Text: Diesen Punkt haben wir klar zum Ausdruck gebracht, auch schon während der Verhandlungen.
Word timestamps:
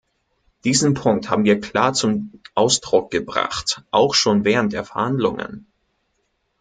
Diesen 0.63 0.95
Punkt 0.95 1.29
haben 1.29 1.43
wir 1.43 1.59
klar 1.61 1.93
zum 1.93 2.41
Ausdruck 2.55 3.11
gebracht, 3.11 3.83
auch 3.91 4.15
schon 4.15 4.45
während 4.45 4.73
der 4.73 4.83
Verhandlungen. 4.83 5.67